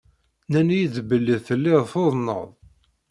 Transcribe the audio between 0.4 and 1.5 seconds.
Nnan-iyi-d belli